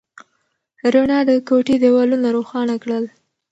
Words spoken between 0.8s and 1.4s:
رڼا د